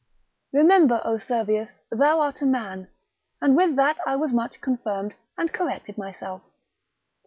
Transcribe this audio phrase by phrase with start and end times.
[0.51, 2.87] Remember, O Servius, thou art a man;
[3.39, 6.41] and with that I was much confirmed, and corrected myself.